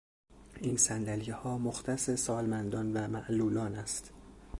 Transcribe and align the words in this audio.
این 0.61 0.77
صندلیها 0.77 1.57
مختص 1.57 2.09
سالمندان 2.11 2.93
و 2.93 3.07
معلولان 3.07 3.75
است. 3.75 4.13